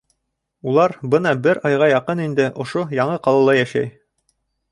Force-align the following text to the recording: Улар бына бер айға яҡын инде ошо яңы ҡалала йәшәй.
Улар 0.69 0.95
бына 1.15 1.33
бер 1.47 1.59
айға 1.69 1.89
яҡын 1.91 2.23
инде 2.25 2.49
ошо 2.65 2.85
яңы 3.01 3.21
ҡалала 3.27 3.55
йәшәй. 3.61 3.93